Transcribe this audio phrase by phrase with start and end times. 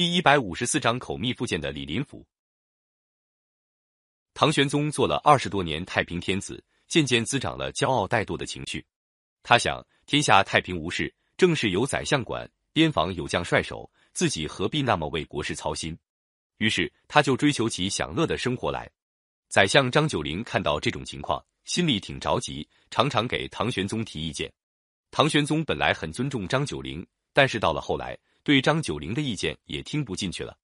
[0.00, 2.26] 第一百五十四章口蜜腹剑的李林甫。
[4.32, 8.82] 唐玄宗做了二十多年太平天子，渐渐滋长了骄傲怠惰的情绪。
[9.42, 15.94] 他想，天下太平无事，政事有宰相管，边防有将帅守，自己何必那么为国事操心？
[16.56, 18.90] 于是，他就追求起享乐的生活来。
[19.50, 24.50] 宰相张九龄看到这种情况，心里挺着急，常常给唐玄宗提意见。
[25.10, 30.56] 唐玄宗本来很尊重张九龄，但是到了后来，对张九龄的意见也听不进去了。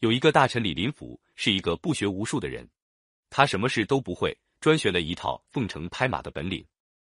[0.00, 2.68] 有一个大臣李林甫，是一个不学无术的人，
[3.30, 6.64] 他什么事都不会，专学了一套奉承拍马的本领。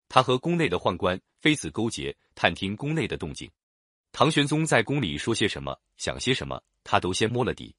[0.08, 3.50] 他和宫内的宦官、妃子勾结，探听宫内的动静。
[4.12, 7.74] 唐玄宗在宫里说些什么，想些什么，他都先摸了底。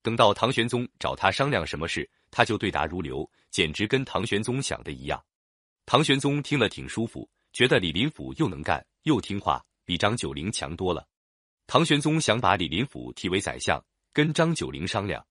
[0.00, 5.22] 等到唐玄宗找他商量什么事，他就对答如流，简直跟唐玄宗想的一样。
[5.84, 11.06] 唐玄宗听了挺舒服，觉得李林甫又能干又听话，比张九龄强多了。
[11.68, 15.24] 唐玄宗想把李林甫提为宰相，跟张九龄商量。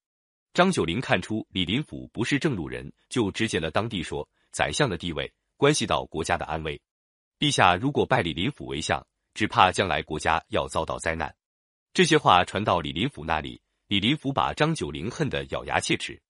[0.54, 6.82] 张九龄看出李林甫不是正路人，就直接了当地说：“宰相的地位关系到国家的安危，
[7.40, 11.34] 陛下如果拜李林甫为相，只怕将来国家要遭到灾难。”
[11.94, 16.22] 这些话传到李林甫那里，李林甫把张九龄恨得咬牙切齿。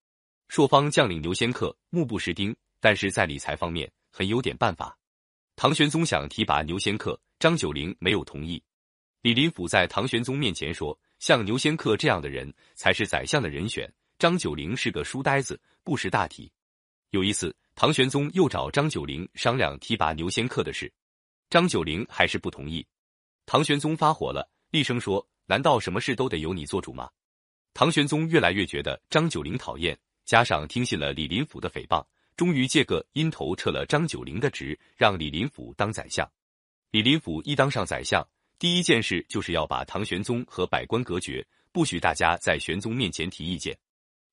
[0.47, 4.95] 朔方将领牛仙客目不识丁，但是在理财方面很有点办法。
[5.55, 8.61] 唐玄宗想提拔牛仙客，张九龄没有同意。
[9.25, 16.51] 李林甫在唐玄宗面前说：“像牛仙客这样的人才是宰相的人选，张九龄是个书呆子，不识大体。”
[17.09, 20.93] 有一次，唐玄宗又找张九龄商量提拔牛仙客的事，
[21.49, 22.85] 张九龄还是不同意。
[23.47, 27.09] 唐玄宗发火了，厉声说：“难道什么事都得由你做主吗？”
[27.73, 29.97] 唐玄宗越来越觉得张九龄讨厌。
[30.23, 32.05] 加上听信了李林甫的诽谤，
[32.37, 36.31] 终于借个阴头撤了张九龄的职，让李林甫当宰相。
[36.91, 38.23] 李林甫一当上宰相，
[38.57, 43.77] 第一件事就是要把唐玄宗和百官隔绝，不许大家在玄宗面前提意见。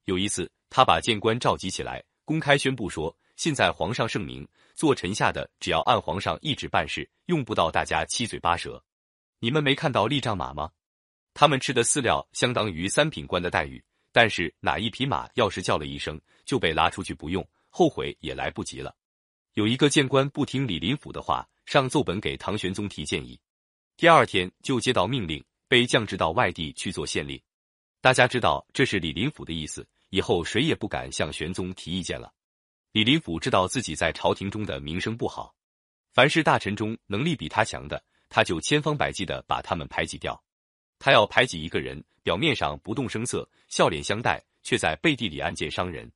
[0.05, 8.83] 有一次，他把谏官召集起来，公开宣布说：“现在皇上圣明，做臣下的只要按皇上懿旨办事，用不到大家七嘴八舌。
[9.41, 10.71] 你们没看到立仗马吗？
[11.35, 13.83] 他们吃的饲料相当于三品官的待遇。”
[14.15, 18.95] 但是哪一匹马要是叫了一声就被拉出去不用，后悔也来不及了。
[19.55, 23.41] 有一个谏官不听李林甫的话，上奏本给唐玄宗提建议，
[24.03, 27.41] 第二天就接到命令，被降职到外地去做县令。
[28.01, 32.35] 大家知道这是李林甫的意思，以后谁也不敢向玄宗提意见了。
[32.91, 35.55] 李林甫知道自己在朝廷中的名声不好，
[36.13, 40.43] 凡是大臣中能力比他强的，他就千方百计的把他们排挤掉。
[40.99, 46.11] 他要排挤一个人，表面上不动声色，笑脸相待，却在背地里暗箭伤人。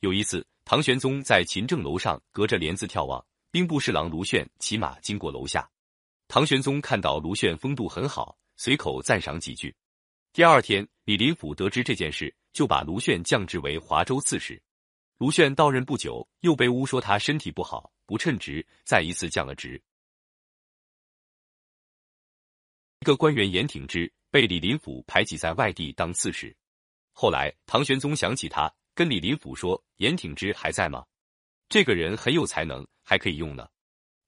[0.00, 5.70] 有一次，唐玄宗在勤政楼上隔着帘子眺望，兵部侍郎卢旋骑马经过楼下。
[6.32, 9.74] 唐玄宗看到卢旋风度很好，随口赞赏几句。
[10.32, 14.62] 第二天，李林甫得知这件事，就把卢旋降职为华州刺史。
[15.18, 19.82] 卢旋到任不久，又被诬说他身体不好，不称职，再一次降了职。
[23.00, 24.10] 一个官员严挺之。
[24.30, 26.56] 被李林甫排挤在外地当刺史，
[27.10, 31.04] 后来唐玄宗想起他，跟李林甫说：“严挺之还在吗？
[31.68, 33.68] 这个人很有才能，还可以用呢。”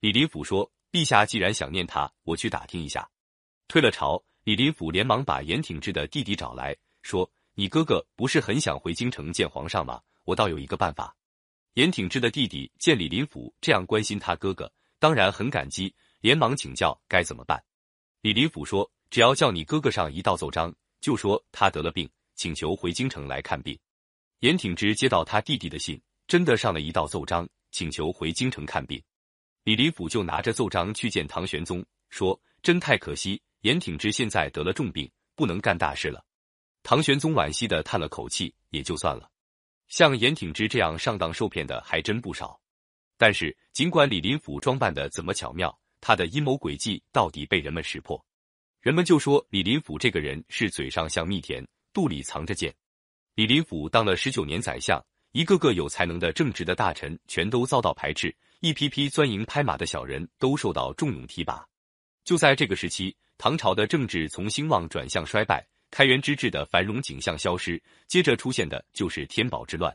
[0.00, 3.08] 李林甫说：“陛下既然想念他，我去打听一下。”
[3.66, 10.00] 退了朝，李林甫连忙把严挺之的弟弟找来说：“你哥哥不是很想回京城见皇上吗？
[10.24, 11.16] 我倒有一个办法。”
[11.74, 17.60] 严挺之的弟弟见李林甫这样关心他哥哥，当然很感激，连忙请教该怎么办。
[18.20, 18.88] 李林甫说。
[19.12, 23.78] 只要叫你哥哥上一道奏章，就说他得了病，请求回京城来看病。
[24.38, 29.02] 严挺之接到他弟弟的信，真的上了一道奏章，请求回京城看病。
[29.64, 36.24] 李林甫就拿着奏章去见唐玄宗，说：“真太可惜，严挺之现在得了重病，不能干大事了。”
[36.82, 39.30] 唐玄宗惋惜的叹了口气，也就算了。
[39.86, 42.58] 像严挺之这样上当受骗的还真不少。
[43.16, 48.20] 但是，尽管李林甫装扮的怎么巧妙，他的阴谋诡计到底被人们识破。
[48.80, 52.74] 人们就说李林甫这个人是嘴上像蜜甜，肚里藏着剑。
[53.36, 55.00] 李林甫当了十九年宰相，
[55.30, 61.66] 一个个有才能的正直的大臣全都遭到排斥，一批批钻营拍马的小人都受到重用提拔。
[62.24, 69.92] 就在这个时期，唐朝的政治从兴旺转向衰败，开元之治的繁荣景象消失，接着出现的就是天宝之乱。